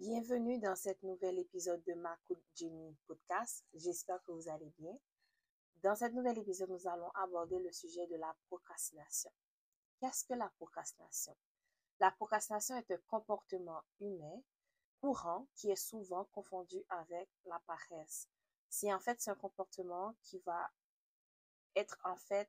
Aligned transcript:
Bienvenue 0.00 0.58
dans 0.58 0.76
cet 0.76 1.02
nouvel 1.02 1.38
épisode 1.40 1.84
de 1.84 1.92
Macout 1.92 2.42
Jenny 2.54 2.96
Podcast. 3.06 3.66
J'espère 3.74 4.18
que 4.22 4.32
vous 4.32 4.48
allez 4.48 4.72
bien. 4.78 4.98
Dans 5.82 5.94
cet 5.94 6.14
nouvel 6.14 6.38
épisode, 6.38 6.70
nous 6.70 6.88
allons 6.88 7.10
aborder 7.10 7.58
le 7.58 7.70
sujet 7.70 8.06
de 8.06 8.16
la 8.16 8.34
procrastination. 8.46 9.30
Qu'est-ce 10.00 10.24
que 10.24 10.32
la 10.32 10.48
procrastination? 10.56 11.36
La 11.98 12.10
procrastination 12.12 12.78
est 12.78 12.90
un 12.90 12.96
comportement 13.08 13.82
humain 14.00 14.40
courant 15.02 15.46
qui 15.54 15.70
est 15.70 15.76
souvent 15.76 16.24
confondu 16.32 16.82
avec 16.88 17.28
la 17.44 17.60
paresse. 17.66 18.26
C'est 18.70 18.94
en 18.94 19.00
fait 19.00 19.22
un 19.28 19.34
comportement 19.34 20.14
qui 20.22 20.38
va 20.46 20.70
être 21.76 21.98
en 22.04 22.16
fait 22.16 22.48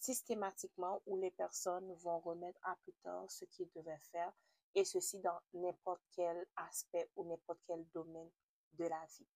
systématiquement 0.00 1.02
où 1.06 1.16
les 1.16 1.30
personnes 1.30 1.92
vont 1.94 2.18
remettre 2.20 2.60
à 2.62 2.76
plus 2.82 2.94
tard 3.02 3.30
ce 3.30 3.44
qu'ils 3.46 3.70
devaient 3.74 4.00
faire 4.12 4.32
et 4.74 4.84
ceci 4.84 5.18
dans 5.20 5.40
n'importe 5.54 6.02
quel 6.14 6.46
aspect 6.56 7.10
ou 7.16 7.24
n'importe 7.24 7.60
quel 7.66 7.84
domaine 7.94 8.30
de 8.74 8.84
la 8.84 9.04
vie. 9.18 9.26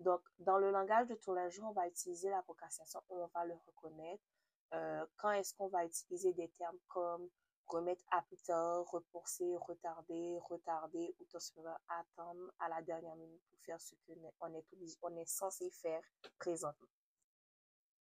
Donc, 0.00 0.22
dans 0.38 0.58
le 0.58 0.70
langage 0.70 1.06
de 1.08 1.14
tous 1.14 1.34
les 1.34 1.50
jours, 1.50 1.68
on 1.68 1.72
va 1.72 1.86
utiliser 1.86 2.30
la 2.30 2.42
procrastination, 2.42 3.00
on 3.08 3.26
va 3.26 3.44
le 3.44 3.54
reconnaître. 3.66 4.24
Euh, 4.72 5.06
quand 5.16 5.32
est-ce 5.32 5.54
qu'on 5.54 5.68
va 5.68 5.84
utiliser 5.84 6.32
des 6.32 6.48
termes 6.50 6.78
comme 6.88 7.28
remettre 7.66 8.04
à 8.10 8.22
plus 8.22 8.38
tard, 8.38 8.84
repousser, 8.90 9.56
retarder, 9.56 10.38
retarder 10.48 11.14
ou 11.20 11.24
tout 11.24 11.38
simplement 11.38 11.76
attendre 11.88 12.52
à 12.58 12.68
la 12.68 12.82
dernière 12.82 13.14
minute 13.16 13.42
pour 13.48 13.60
faire 13.60 13.80
ce 13.80 13.94
qu'on 14.06 14.54
est, 14.54 14.64
on 15.02 15.16
est 15.16 15.28
censé 15.28 15.70
faire 15.70 16.02
présentement. 16.38 16.88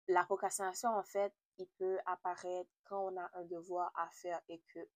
La 0.08 0.24
procrastination, 0.24 0.90
en 0.90 1.02
fait, 1.02 1.32
il 1.58 1.66
peut 1.78 1.98
apparaître 2.06 2.70
quand 2.84 3.12
on 3.12 3.16
a 3.16 3.30
un 3.34 3.44
devoir 3.44 3.90
à 3.96 4.08
faire 4.10 4.40
et 4.48 4.60
que 4.72 4.88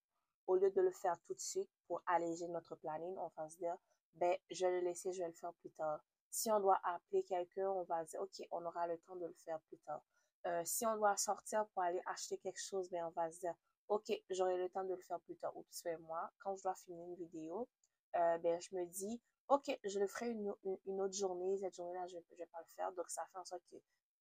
au 0.46 0.56
lieu 0.56 0.70
de 0.70 0.80
le 0.80 0.90
faire 0.90 1.18
tout 1.26 1.34
de 1.34 1.40
suite 1.40 1.70
pour 1.86 2.02
alléger 2.06 2.48
notre 2.48 2.76
planning, 2.76 3.16
on 3.18 3.30
va 3.36 3.48
se 3.48 3.56
dire, 3.58 3.76
ben, 4.14 4.36
je 4.50 4.66
vais 4.66 4.80
le 4.80 4.86
laisser, 4.86 5.12
je 5.12 5.20
vais 5.20 5.28
le 5.28 5.34
faire 5.34 5.52
plus 5.54 5.70
tard. 5.70 6.04
Si 6.30 6.50
on 6.50 6.60
doit 6.60 6.80
appeler 6.84 7.22
quelqu'un, 7.24 7.68
on 7.70 7.82
va 7.84 8.04
dire, 8.04 8.20
OK, 8.20 8.46
on 8.50 8.64
aura 8.64 8.86
le 8.86 8.98
temps 8.98 9.16
de 9.16 9.26
le 9.26 9.34
faire 9.34 9.60
plus 9.62 9.78
tard. 9.78 10.02
Euh, 10.46 10.62
si 10.64 10.86
on 10.86 10.96
doit 10.96 11.16
sortir 11.16 11.66
pour 11.68 11.82
aller 11.82 12.00
acheter 12.06 12.38
quelque 12.38 12.60
chose, 12.60 12.88
ben, 12.90 13.04
on 13.04 13.10
va 13.10 13.30
se 13.30 13.40
dire, 13.40 13.54
OK, 13.88 14.12
j'aurai 14.30 14.56
le 14.56 14.68
temps 14.68 14.84
de 14.84 14.94
le 14.94 15.02
faire 15.02 15.20
plus 15.20 15.36
tard. 15.36 15.56
Ou 15.56 15.64
tout 15.64 16.02
moi, 16.02 16.30
quand 16.38 16.56
je 16.56 16.62
dois 16.62 16.74
finir 16.76 17.04
une 17.04 17.16
vidéo, 17.16 17.68
euh, 18.16 18.38
ben, 18.38 18.60
je 18.60 18.74
me 18.74 18.86
dis, 18.86 19.20
OK, 19.48 19.76
je 19.84 19.98
le 19.98 20.06
ferai 20.06 20.30
une, 20.30 20.54
une, 20.86 21.00
autre 21.00 21.14
journée. 21.14 21.58
Cette 21.58 21.74
journée-là, 21.74 22.06
je 22.06 22.16
ne 22.16 22.36
vais 22.36 22.46
pas 22.46 22.60
le 22.60 22.74
faire. 22.74 22.92
Donc, 22.92 23.10
ça 23.10 23.26
fait 23.32 23.38
en 23.38 23.44
sorte 23.44 23.62
que 23.70 23.76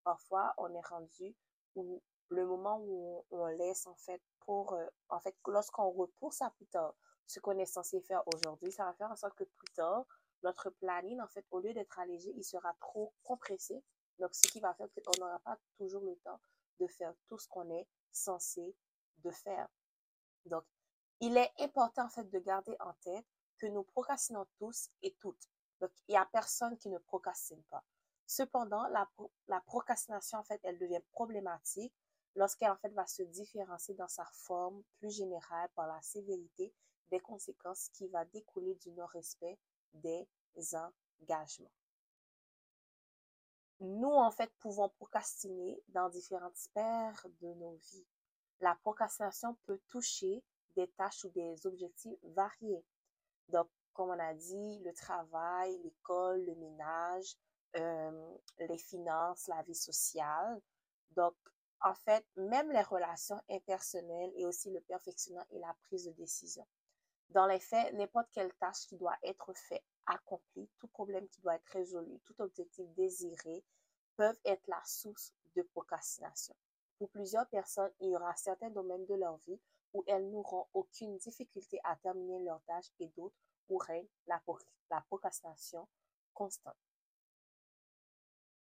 parfois, 0.09 0.55
on 0.57 0.73
est 0.73 0.87
rendu 0.87 1.35
où 1.75 2.01
le 2.29 2.43
moment 2.47 2.79
où 2.81 3.23
on, 3.29 3.45
laisse 3.45 3.85
en 3.85 3.93
fait 3.93 4.19
pour 4.39 4.73
euh, 4.73 4.87
en 5.09 5.19
fait 5.19 5.35
lorsqu'on 5.45 5.91
repousse 5.91 6.41
à 6.41 6.49
plus 6.49 6.65
tard 6.65 6.95
ce 7.27 7.39
qu'on 7.39 7.59
est 7.59 7.67
censé 7.67 8.01
faire 8.01 8.23
aujourd'hui, 8.33 8.71
ça 8.71 8.85
va 8.85 8.93
faire 8.93 9.11
en 9.11 9.15
sorte 9.15 9.35
que 9.35 9.43
plus 9.43 9.71
tard 9.75 10.07
notre 10.41 10.71
planning 10.71 11.21
en 11.21 11.27
fait 11.27 11.45
au 11.51 11.59
lieu 11.59 11.73
d'être 11.73 11.99
allégé, 11.99 12.33
il 12.35 12.43
sera 12.43 12.73
trop 12.79 13.13
compressé. 13.21 13.83
Donc 14.17 14.33
ce 14.33 14.47
qui 14.51 14.59
va 14.59 14.73
faire 14.73 14.87
qu'on 15.05 15.21
n'aura 15.21 15.37
pas 15.39 15.59
toujours 15.77 16.03
le 16.03 16.15
temps 16.23 16.39
de 16.79 16.87
faire 16.87 17.13
tout 17.27 17.37
ce 17.37 17.47
qu'on 17.47 17.69
est 17.69 17.87
censé 18.11 18.75
de 19.19 19.29
faire. 19.29 19.67
Donc 20.45 20.63
il 21.19 21.37
est 21.37 21.51
important 21.59 22.05
en 22.05 22.09
fait 22.09 22.27
de 22.31 22.39
garder 22.39 22.75
en 22.79 22.93
tête 23.03 23.27
que 23.59 23.67
nous 23.67 23.83
procrastinons 23.83 24.47
tous 24.57 24.89
et 25.03 25.15
toutes. 25.19 25.47
Donc 25.79 25.91
il 26.07 26.13
n'y 26.13 26.17
a 26.17 26.25
personne 26.25 26.75
qui 26.79 26.89
ne 26.89 26.97
procrastine 26.97 27.61
pas. 27.65 27.83
Cependant, 28.29 28.87
la, 29.47 29.59
procrastination, 29.61 30.37
en 30.37 30.43
fait, 30.43 30.61
elle 30.63 30.77
devient 30.77 31.01
problématique 31.09 31.95
lorsqu'elle 32.35 32.69
en 32.69 32.77
fait 32.77 32.93
va 32.93 33.07
se 33.07 33.23
différencier 33.23 33.95
dans 33.95 34.07
sa 34.07 34.23
forme 34.25 34.83
plus 34.99 35.09
générale 35.09 35.67
par 35.73 35.87
la 35.87 35.99
sévérité 36.03 36.71
des 37.09 37.19
conséquences 37.21 37.89
qui 37.89 38.07
va 38.09 38.25
découler 38.25 38.75
du 38.75 38.91
non-respect 38.91 39.57
des 39.95 40.27
engagements. 40.75 41.71
Nous, 43.79 44.13
en 44.13 44.29
fait, 44.29 44.51
pouvons 44.59 44.89
procrastiner 44.89 45.81
dans 45.87 46.09
différentes 46.09 46.55
sphères 46.55 47.25
de 47.41 47.51
nos 47.55 47.77
vies. 47.77 48.05
La 48.59 48.75
procrastination 48.75 49.57
peut 49.65 49.81
toucher 49.87 50.43
des 50.75 50.87
tâches 50.89 51.25
ou 51.25 51.29
des 51.29 51.65
objectifs 51.65 52.19
variés. 52.21 52.85
Donc, 53.47 53.67
comme 53.93 54.11
on 54.11 54.19
a 54.19 54.35
dit, 54.35 54.79
le 54.85 54.93
travail, 54.93 55.79
l'école, 55.79 56.45
le 56.45 56.53
ménage, 56.53 57.35
euh, 57.75 58.37
les 58.59 58.77
finances, 58.77 59.47
la 59.47 59.61
vie 59.63 59.75
sociale. 59.75 60.61
Donc, 61.11 61.35
en 61.81 61.93
fait, 61.93 62.25
même 62.35 62.71
les 62.71 62.81
relations 62.81 63.39
impersonnelles 63.49 64.31
et 64.35 64.45
aussi 64.45 64.71
le 64.71 64.81
perfectionnement 64.81 65.45
et 65.51 65.59
la 65.59 65.75
prise 65.83 66.05
de 66.05 66.11
décision. 66.11 66.65
Dans 67.29 67.45
les 67.45 67.59
faits, 67.59 67.93
n'importe 67.93 68.27
quelle 68.33 68.53
tâche 68.55 68.87
qui 68.87 68.97
doit 68.97 69.17
être 69.23 69.53
faite, 69.53 69.83
accomplie, 70.07 70.69
tout 70.79 70.87
problème 70.87 71.27
qui 71.29 71.41
doit 71.41 71.55
être 71.55 71.69
résolu, 71.71 72.19
tout 72.25 72.41
objectif 72.41 72.87
désiré 72.95 73.63
peuvent 74.15 74.39
être 74.45 74.67
la 74.67 74.81
source 74.83 75.33
de 75.55 75.61
procrastination. 75.61 76.55
Pour 76.97 77.09
plusieurs 77.09 77.47
personnes, 77.47 77.91
il 77.99 78.09
y 78.09 78.15
aura 78.15 78.35
certains 78.35 78.71
domaines 78.71 79.05
de 79.05 79.13
leur 79.13 79.37
vie 79.37 79.59
où 79.93 80.03
elles 80.07 80.29
n'auront 80.29 80.67
aucune 80.73 81.17
difficulté 81.17 81.79
à 81.83 81.95
terminer 81.97 82.39
leur 82.39 82.61
tâche 82.63 82.91
et 82.99 83.07
d'autres 83.09 83.35
où 83.69 83.79
la 84.27 85.01
procrastination 85.01 85.87
constante 86.33 86.75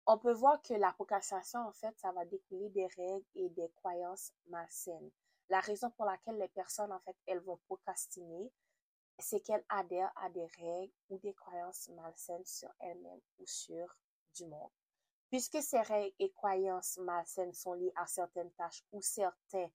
on 0.09 0.17
peut 0.17 0.33
voir 0.33 0.61
que 0.61 0.73
la 0.73 0.93
procrastination, 0.93 1.59
en 1.59 1.73
fait, 1.73 1.93
ça 1.99 2.13
va 2.13 2.23
découler 2.25 2.69
des 2.69 2.87
règles 2.87 3.25
et 3.35 3.49
des 3.49 3.69
croyances 3.75 4.31
malsaines. 4.47 5.11
La 5.49 5.59
raison 5.59 5.91
pour 5.91 6.05
laquelle 6.05 6.37
les 6.37 6.47
personnes, 6.47 6.93
en 6.93 6.99
fait, 6.99 7.15
elles 7.25 7.41
vont 7.41 7.59
procrastiner, 7.67 8.51
c'est 9.19 9.41
qu'elles 9.41 9.65
adhèrent 9.67 10.13
à 10.15 10.29
des 10.29 10.45
règles 10.45 10.93
ou 11.09 11.17
des 11.17 11.33
croyances 11.33 11.89
malsaines 11.89 12.45
sur 12.45 12.69
elles-mêmes 12.79 13.21
ou 13.39 13.45
sur 13.45 13.97
du 14.35 14.45
monde. 14.45 14.71
Puisque 15.29 15.61
ces 15.61 15.81
règles 15.81 16.15
et 16.19 16.31
croyances 16.31 16.97
malsaines 16.99 17.53
sont 17.53 17.73
liées 17.73 17.93
à 17.97 18.07
certaines 18.07 18.51
tâches 18.51 18.85
ou 18.93 19.01
certains 19.01 19.69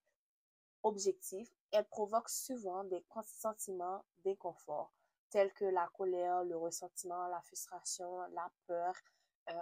objectifs, 0.82 1.52
elles 1.72 1.88
provoquent 1.88 2.30
souvent 2.30 2.84
des 2.84 3.04
sentiments 3.24 4.02
d'inconfort, 4.24 4.94
tels 5.28 5.52
que 5.52 5.66
la 5.66 5.88
colère, 5.88 6.42
le 6.44 6.56
ressentiment, 6.56 7.26
la 7.28 7.42
frustration, 7.42 8.22
la 8.30 8.50
peur, 8.66 8.94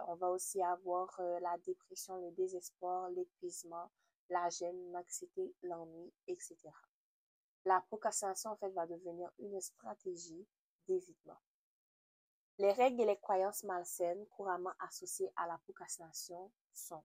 on 0.08 0.14
va 0.14 0.30
aussi 0.30 0.62
avoir 0.62 1.18
euh, 1.20 1.41
la 1.41 1.56
dépression, 1.58 2.16
le 2.16 2.30
désespoir, 2.32 3.10
l'épuisement, 3.10 3.91
la 4.28 4.48
gêne, 4.50 4.92
l'anxiété, 4.92 5.54
l'ennui, 5.62 6.12
etc. 6.26 6.56
La 7.64 7.80
procrastination, 7.82 8.50
en 8.50 8.56
fait, 8.56 8.70
va 8.70 8.86
devenir 8.86 9.30
une 9.38 9.60
stratégie 9.60 10.46
d'évitement. 10.86 11.38
Les 12.58 12.72
règles 12.72 13.00
et 13.02 13.06
les 13.06 13.19
croyances 13.19 13.64
malsaines 13.64 14.26
couramment 14.28 14.72
associées 14.80 15.32
à 15.36 15.46
la 15.46 15.58
procrastination 15.58 16.50
sont, 16.72 17.02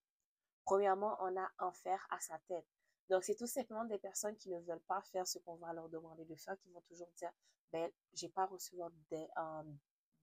premièrement, 0.65 1.17
on 1.21 1.37
a 1.37 1.49
en 1.59 1.71
faire 1.71 2.05
à 2.09 2.19
sa 2.19 2.37
tête. 2.47 2.67
Donc, 3.09 3.23
c'est 3.23 3.35
tout 3.35 3.47
simplement 3.47 3.85
des 3.85 3.99
personnes 3.99 4.35
qui 4.37 4.49
ne 4.49 4.59
veulent 4.59 4.81
pas 4.81 5.01
faire 5.01 5.27
ce 5.27 5.39
qu'on 5.39 5.55
va 5.55 5.73
leur 5.73 5.89
demander 5.89 6.25
de 6.25 6.35
faire, 6.35 6.57
qui 6.59 6.69
vont 6.71 6.81
toujours 6.81 7.11
dire, 7.17 7.31
ben, 7.71 7.91
j'ai 8.13 8.29
pas 8.29 8.45
reçu 8.45 8.75
euh, 8.81 9.63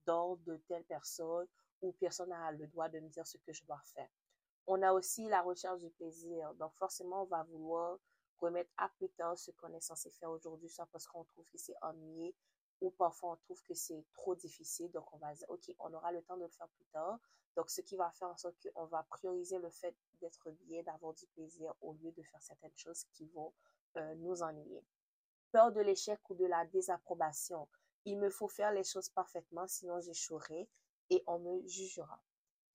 d'ordre 0.05 0.43
de 0.43 0.57
telle 0.67 0.83
personne 0.83 1.47
où 1.83 1.91
personne 1.91 2.29
n'a 2.29 2.51
le 2.51 2.65
droit 2.67 2.89
de 2.89 2.99
me 2.99 3.09
dire 3.09 3.27
ce 3.27 3.37
que 3.37 3.53
je 3.53 3.63
dois 3.65 3.81
faire. 3.93 4.09
On 4.65 4.81
a 4.81 4.93
aussi 4.93 5.27
la 5.27 5.41
recherche 5.41 5.79
du 5.81 5.89
plaisir. 5.91 6.53
Donc, 6.55 6.73
forcément, 6.75 7.23
on 7.23 7.25
va 7.25 7.43
vouloir 7.43 7.99
remettre 8.39 8.71
à 8.77 8.89
plus 8.89 9.09
tard 9.09 9.37
ce 9.37 9.51
qu'on 9.51 9.73
est 9.73 9.81
censé 9.81 10.09
faire 10.09 10.31
aujourd'hui, 10.31 10.69
soit 10.69 10.87
parce 10.91 11.05
qu'on 11.05 11.23
trouve 11.25 11.45
que 11.49 11.57
c'est 11.57 11.75
ennuyé 11.81 12.35
ou 12.81 12.91
parfois 12.91 13.31
on 13.31 13.35
trouve 13.37 13.61
que 13.63 13.73
c'est 13.73 14.03
trop 14.13 14.35
difficile. 14.35 14.91
Donc, 14.91 15.05
on 15.13 15.17
va 15.17 15.33
dire, 15.33 15.49
OK, 15.49 15.73
on 15.79 15.93
aura 15.93 16.11
le 16.11 16.21
temps 16.23 16.37
de 16.37 16.43
le 16.43 16.49
faire 16.49 16.67
plus 16.69 16.85
tard. 16.85 17.19
Donc, 17.55 17.69
ce 17.69 17.81
qui 17.81 17.97
va 17.97 18.09
faire 18.11 18.29
en 18.29 18.37
sorte 18.37 18.55
qu'on 18.73 18.85
va 18.85 19.03
prioriser 19.03 19.59
le 19.59 19.69
fait 19.69 19.95
d'être 20.21 20.49
bien, 20.61 20.81
d'avoir 20.83 21.13
du 21.13 21.27
plaisir 21.27 21.73
au 21.81 21.93
lieu 21.93 22.11
de 22.11 22.23
faire 22.23 22.41
certaines 22.41 22.75
choses 22.75 23.05
qui 23.11 23.27
vont 23.27 23.53
euh, 23.97 24.15
nous 24.15 24.41
ennuyer. 24.41 24.83
Peur 25.51 25.71
de 25.71 25.81
l'échec 25.81 26.19
ou 26.29 26.35
de 26.35 26.45
la 26.45 26.65
désapprobation. 26.65 27.67
Il 28.05 28.17
me 28.17 28.29
faut 28.29 28.47
faire 28.47 28.71
les 28.71 28.83
choses 28.83 29.09
parfaitement, 29.09 29.67
sinon 29.67 29.99
j'échouerai 29.99 30.67
et 31.09 31.23
on 31.27 31.39
me 31.39 31.67
jugera. 31.67 32.21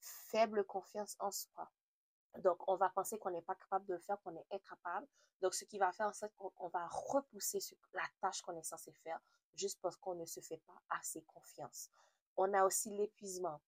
Faible 0.00 0.64
confiance 0.64 1.16
en 1.18 1.30
soi. 1.30 1.70
Donc, 2.38 2.68
on 2.68 2.76
va 2.76 2.88
penser 2.90 3.18
qu'on 3.18 3.30
n'est 3.30 3.42
pas 3.42 3.54
capable 3.54 3.86
de 3.86 3.94
le 3.94 4.00
faire, 4.00 4.20
qu'on 4.22 4.36
est 4.36 4.46
incapable. 4.52 5.06
Donc, 5.40 5.54
ce 5.54 5.64
qui 5.64 5.78
va 5.78 5.92
faire 5.92 6.06
en 6.06 6.12
sorte 6.12 6.34
qu'on 6.36 6.68
va 6.68 6.86
repousser 6.88 7.58
la 7.94 8.04
tâche 8.20 8.42
qu'on 8.42 8.56
est 8.56 8.62
censé 8.62 8.92
faire 8.92 9.20
juste 9.54 9.80
parce 9.80 9.96
qu'on 9.96 10.14
ne 10.14 10.26
se 10.26 10.40
fait 10.40 10.58
pas 10.58 10.80
assez 10.90 11.22
confiance. 11.22 11.90
On 12.36 12.52
a 12.54 12.64
aussi 12.64 12.90
l'épuisement. 12.90 13.60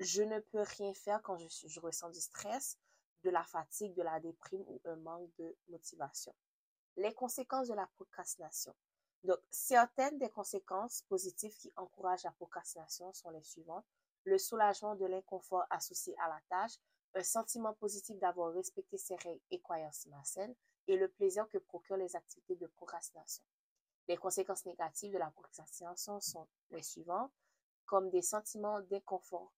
Je 0.00 0.22
ne 0.22 0.40
peux 0.40 0.62
rien 0.62 0.92
faire 0.94 1.22
quand 1.22 1.38
je, 1.38 1.68
je 1.68 1.80
ressens 1.80 2.10
du 2.10 2.20
stress, 2.20 2.78
de 3.22 3.30
la 3.30 3.44
fatigue, 3.44 3.94
de 3.94 4.02
la 4.02 4.20
déprime 4.20 4.64
ou 4.66 4.80
un 4.84 4.96
manque 4.96 5.30
de 5.36 5.56
motivation. 5.68 6.34
Les 6.96 7.14
conséquences 7.14 7.68
de 7.68 7.74
la 7.74 7.86
procrastination. 7.86 8.74
Donc, 9.24 9.38
certaines 9.50 10.18
des 10.18 10.30
conséquences 10.30 11.02
positives 11.02 11.56
qui 11.56 11.72
encouragent 11.76 12.24
la 12.24 12.32
procrastination 12.32 13.12
sont 13.12 13.30
les 13.30 13.42
suivantes 13.42 13.86
le 14.26 14.38
soulagement 14.38 14.96
de 14.96 15.06
l'inconfort 15.06 15.64
associé 15.70 16.14
à 16.18 16.28
la 16.28 16.40
tâche, 16.48 16.74
un 17.14 17.22
sentiment 17.22 17.72
positif 17.74 18.18
d'avoir 18.18 18.52
respecté 18.52 18.98
ses 18.98 19.14
règles 19.16 19.40
et 19.50 19.60
croyances 19.60 20.06
malsaines 20.06 20.54
et 20.88 20.96
le 20.96 21.08
plaisir 21.08 21.48
que 21.48 21.58
procurent 21.58 21.96
les 21.96 22.14
activités 22.14 22.56
de 22.56 22.66
procrastination. 22.66 23.44
Les 24.08 24.16
conséquences 24.16 24.66
négatives 24.66 25.12
de 25.12 25.18
la 25.18 25.30
procrastination 25.30 26.20
sont 26.20 26.46
les 26.70 26.82
suivantes, 26.82 27.32
comme 27.86 28.10
des 28.10 28.22
sentiments 28.22 28.80
d'inconfort 28.82 29.52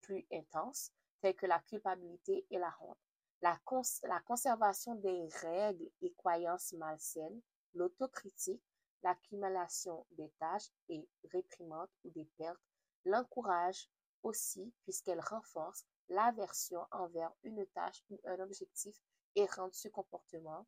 plus 0.00 0.24
intenses, 0.32 0.92
tels 1.20 1.34
que 1.34 1.46
la 1.46 1.60
culpabilité 1.60 2.46
et 2.50 2.58
la 2.58 2.74
honte. 2.80 2.98
La, 3.42 3.58
la 4.04 4.20
conservation 4.20 4.94
des 4.96 5.28
règles 5.40 5.90
et 6.00 6.12
croyances 6.14 6.72
malsaines, 6.74 7.40
l'autocritique, 7.74 8.62
l'accumulation 9.02 10.06
des 10.12 10.30
tâches 10.38 10.70
et 10.88 11.08
réprimantes 11.32 11.90
ou 12.04 12.10
des 12.10 12.28
pertes, 12.38 12.60
l'encourage 13.04 13.88
aussi 14.22 14.72
puisqu'elle 14.82 15.20
renforce 15.20 15.84
l'aversion 16.08 16.86
envers 16.90 17.32
une 17.42 17.66
tâche 17.66 18.04
ou 18.10 18.20
un 18.24 18.38
objectif 18.40 18.96
et 19.34 19.46
rend 19.46 19.70
ce 19.72 19.88
comportement 19.88 20.66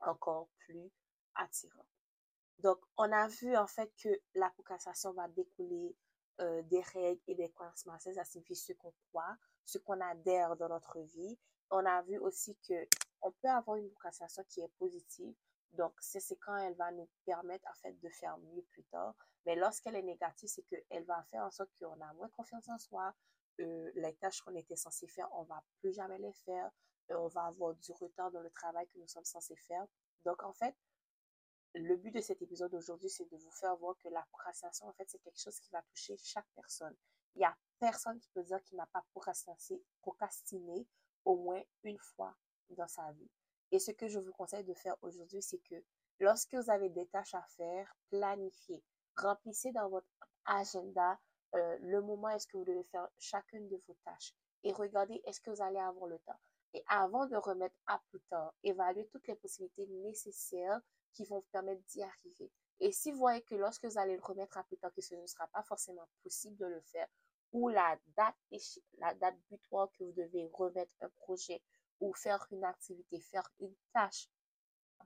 encore 0.00 0.48
plus 0.58 0.90
attirant. 1.34 1.86
Donc, 2.60 2.78
on 2.96 3.10
a 3.12 3.28
vu 3.28 3.56
en 3.56 3.66
fait 3.66 3.92
que 4.02 4.08
la 4.34 4.50
procrastination 4.50 5.12
va 5.12 5.28
découler 5.28 5.96
euh, 6.40 6.62
des 6.62 6.80
règles 6.80 7.20
et 7.26 7.34
des 7.34 7.50
croyances. 7.50 7.86
Ça 7.98 8.24
signifie 8.24 8.56
ce 8.56 8.72
qu'on 8.72 8.92
croit, 9.08 9.36
ce 9.64 9.78
qu'on 9.78 10.00
adhère 10.00 10.56
dans 10.56 10.68
notre 10.68 11.00
vie. 11.00 11.38
On 11.70 11.84
a 11.84 12.02
vu 12.02 12.18
aussi 12.18 12.56
que 12.68 12.86
on 13.20 13.32
peut 13.32 13.48
avoir 13.48 13.76
une 13.76 13.90
procrastination 13.90 14.44
qui 14.48 14.60
est 14.60 14.72
positive. 14.78 15.34
Donc, 15.72 15.92
c'est 16.00 16.36
quand 16.36 16.56
elle 16.56 16.74
va 16.74 16.90
nous 16.92 17.08
permettre 17.24 17.68
en 17.68 17.74
fait 17.74 17.92
de 18.00 18.08
faire 18.08 18.38
mieux 18.38 18.62
plus 18.70 18.84
tard. 18.84 19.14
Mais 19.46 19.54
lorsqu'elle 19.54 19.96
est 19.96 20.02
négative, 20.02 20.48
c'est 20.48 20.62
qu'elle 20.62 21.04
va 21.04 21.22
faire 21.24 21.44
en 21.44 21.50
sorte 21.50 21.70
qu'on 21.78 22.00
a 22.00 22.12
moins 22.14 22.28
confiance 22.30 22.68
en 22.68 22.78
soi. 22.78 23.14
Euh, 23.60 23.90
les 23.94 24.14
tâches 24.16 24.40
qu'on 24.42 24.54
était 24.54 24.76
censé 24.76 25.06
faire, 25.08 25.28
on 25.32 25.44
va 25.44 25.62
plus 25.80 25.92
jamais 25.92 26.18
les 26.18 26.32
faire. 26.44 26.70
Euh, 27.10 27.16
on 27.18 27.28
va 27.28 27.46
avoir 27.46 27.74
du 27.74 27.92
retard 27.92 28.30
dans 28.30 28.40
le 28.40 28.50
travail 28.50 28.86
que 28.88 28.98
nous 28.98 29.08
sommes 29.08 29.24
censés 29.24 29.56
faire. 29.56 29.84
Donc, 30.24 30.42
en 30.42 30.52
fait, 30.52 30.74
le 31.74 31.96
but 31.96 32.12
de 32.12 32.20
cet 32.20 32.40
épisode 32.42 32.74
aujourd'hui, 32.74 33.08
c'est 33.08 33.30
de 33.30 33.36
vous 33.36 33.50
faire 33.50 33.76
voir 33.76 33.96
que 33.98 34.08
la 34.08 34.22
procrastination, 34.30 34.86
en 34.86 34.92
fait, 34.94 35.08
c'est 35.08 35.18
quelque 35.18 35.40
chose 35.40 35.58
qui 35.60 35.70
va 35.70 35.82
toucher 35.82 36.16
chaque 36.16 36.48
personne. 36.54 36.96
Il 37.34 37.40
n'y 37.40 37.44
a 37.44 37.56
personne 37.78 38.18
qui 38.18 38.28
peut 38.30 38.42
dire 38.42 38.62
qu'il 38.62 38.76
n'a 38.76 38.86
pas 38.86 39.04
procrastiné, 39.12 39.82
procrastiné 40.00 40.86
au 41.24 41.36
moins 41.36 41.62
une 41.84 41.98
fois 41.98 42.34
dans 42.70 42.88
sa 42.88 43.12
vie. 43.12 43.30
Et 43.70 43.78
ce 43.78 43.90
que 43.90 44.08
je 44.08 44.18
vous 44.18 44.32
conseille 44.32 44.64
de 44.64 44.74
faire 44.74 44.96
aujourd'hui, 45.02 45.42
c'est 45.42 45.58
que 45.58 45.76
lorsque 46.20 46.54
vous 46.54 46.70
avez 46.70 46.88
des 46.88 47.06
tâches 47.06 47.34
à 47.34 47.44
faire, 47.56 47.94
planifiez. 48.10 48.82
Remplissez 49.16 49.72
dans 49.72 49.88
votre 49.88 50.08
agenda 50.44 51.18
euh, 51.54 51.78
le 51.80 52.00
moment 52.02 52.28
est-ce 52.28 52.46
que 52.46 52.56
vous 52.56 52.64
devez 52.64 52.84
faire 52.84 53.08
chacune 53.18 53.68
de 53.68 53.80
vos 53.86 53.96
tâches. 54.04 54.34
Et 54.64 54.72
regardez 54.72 55.20
est-ce 55.24 55.40
que 55.40 55.50
vous 55.50 55.62
allez 55.62 55.78
avoir 55.78 56.06
le 56.06 56.18
temps. 56.20 56.38
Et 56.74 56.84
avant 56.88 57.26
de 57.26 57.36
remettre 57.36 57.76
à 57.86 58.00
plus 58.10 58.20
tard, 58.28 58.52
évaluez 58.62 59.06
toutes 59.08 59.26
les 59.26 59.36
possibilités 59.36 59.86
nécessaires 59.86 60.80
qui 61.12 61.24
vont 61.24 61.36
vous 61.36 61.46
permettre 61.50 61.82
d'y 61.86 62.02
arriver. 62.02 62.50
Et 62.80 62.92
si 62.92 63.10
vous 63.10 63.18
voyez 63.18 63.42
que 63.42 63.54
lorsque 63.54 63.84
vous 63.86 63.98
allez 63.98 64.16
le 64.16 64.22
remettre 64.22 64.58
à 64.58 64.64
plus 64.64 64.76
tard, 64.76 64.92
que 64.92 65.00
ce 65.00 65.14
ne 65.14 65.26
sera 65.26 65.46
pas 65.48 65.62
forcément 65.62 66.08
possible 66.22 66.56
de 66.56 66.66
le 66.66 66.80
faire, 66.82 67.08
ou 67.52 67.68
la 67.68 67.98
date, 68.16 68.36
la 68.98 69.14
date 69.14 69.36
butoir 69.50 69.90
que 69.92 70.04
vous 70.04 70.12
devez 70.12 70.48
remettre 70.52 70.94
un 71.00 71.08
projet 71.08 71.62
ou 72.00 72.12
faire 72.14 72.46
une 72.50 72.64
activité, 72.64 73.20
faire 73.20 73.48
une 73.60 73.74
tâche 73.92 74.28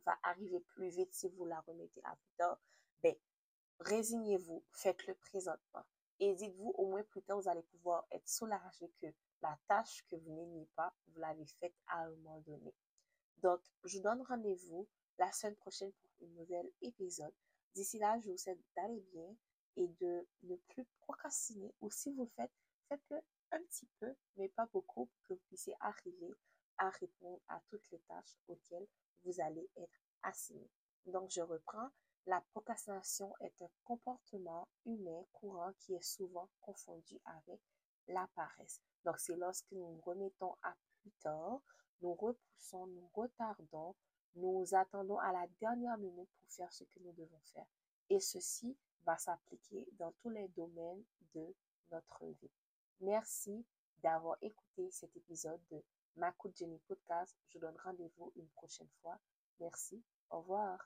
va 0.05 0.19
arriver 0.23 0.61
plus 0.61 0.89
vite 0.89 1.13
si 1.15 1.29
vous 1.29 1.45
la 1.45 1.61
remettez 1.61 2.01
à 2.05 2.17
plus 2.17 2.35
tard, 2.37 2.59
ben, 3.03 3.15
résignez-vous, 3.81 4.65
faites-le 4.73 5.15
présentement. 5.15 5.85
Et 6.19 6.35
dites-vous, 6.35 6.71
au 6.77 6.87
moins 6.87 7.03
plus 7.05 7.23
tard, 7.23 7.41
vous 7.41 7.49
allez 7.49 7.63
pouvoir 7.63 8.07
être 8.11 8.29
soulagé 8.29 8.91
que 9.01 9.07
la 9.41 9.59
tâche 9.69 10.05
que 10.09 10.17
vous 10.17 10.33
n'aimiez 10.33 10.69
pas, 10.77 10.95
vous 11.09 11.21
l'avez 11.21 11.47
faite 11.47 11.75
à 11.89 12.05
un 12.05 12.11
moment 12.11 12.41
donné. 12.41 12.75
Donc, 13.39 13.61
je 13.85 13.97
vous 13.97 14.03
donne 14.03 14.23
rendez-vous 14.23 14.89
la 15.19 15.31
semaine 15.33 15.57
prochaine 15.57 15.93
pour 15.93 16.11
un 16.23 16.31
nouvel 16.31 16.71
épisode. 16.81 17.35
D'ici 17.75 17.99
là, 17.99 18.19
je 18.21 18.31
vous 18.31 18.37
souhaite 18.37 18.61
d'aller 18.77 19.01
bien 19.13 19.35
et 19.77 19.89
de 19.89 20.27
ne 20.43 20.57
plus 20.69 20.85
procrastiner. 21.01 21.75
Ou 21.81 21.91
si 21.91 22.13
vous 22.13 22.27
faites, 22.37 22.53
faites-le 22.89 23.21
un 23.51 23.63
petit 23.65 23.89
peu, 23.99 24.15
mais 24.37 24.49
pas 24.49 24.67
beaucoup, 24.73 25.11
que 25.25 25.35
vous 25.35 25.41
puissiez 25.49 25.75
arriver 25.81 26.33
à 26.79 26.91
répondre 26.91 27.41
à 27.49 27.61
toutes 27.69 27.89
les 27.91 28.01
tâches 28.01 28.37
auxquelles 28.49 28.87
vous 29.25 29.41
allez 29.41 29.69
être 29.77 30.01
assigné. 30.23 30.69
Donc, 31.07 31.31
je 31.31 31.41
reprends. 31.41 31.91
La 32.27 32.41
procrastination 32.53 33.35
est 33.41 33.63
un 33.63 33.71
comportement 33.83 34.69
humain 34.87 35.25
courant 35.33 35.73
qui 35.81 35.95
est 35.95 36.03
souvent 36.03 36.49
confondu 36.61 37.21
avec 37.25 37.61
la 38.07 38.29
paresse. 38.35 38.81
Donc, 39.05 39.19
c'est 39.19 39.37
lorsque 39.37 39.73
nous 39.73 40.01
remettons 40.03 40.55
à 40.63 40.77
plus 41.01 41.11
tard, 41.21 41.61
nous 42.01 42.15
repoussons, 42.15 42.87
nous 42.87 43.11
retardons, 43.15 43.97
nous 44.37 44.65
attendons 44.73 45.19
à 45.19 45.33
la 45.33 45.47
dernière 45.61 45.99
minute 45.99 46.31
pour 46.39 46.51
faire 46.51 46.73
ce 46.73 46.85
que 46.85 47.01
nous 47.01 47.13
devons 47.13 47.41
faire. 47.53 47.67
Et 48.09 48.21
ceci 48.21 48.77
va 49.05 49.17
s'appliquer 49.19 49.89
dans 49.99 50.13
tous 50.23 50.31
les 50.31 50.49
domaines 50.49 51.03
de 51.35 51.55
notre 51.91 52.27
vie. 52.41 52.51
Merci 53.01 53.65
d'avoir 54.03 54.37
écouté 54.43 54.91
cet 54.91 55.17
épisode 55.17 55.61
de 55.71 55.83
Ma 56.17 56.35
Jenny 56.57 56.79
Podcast. 56.87 57.37
Je 57.49 57.59
donne 57.59 57.77
rendez-vous 57.85 58.33
une 58.37 58.49
prochaine 58.51 58.91
fois. 59.01 59.19
Merci. 59.61 60.03
Au 60.31 60.41
revoir. 60.41 60.79